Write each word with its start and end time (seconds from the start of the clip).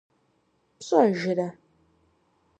ПщӀэжрэ? 0.77 1.47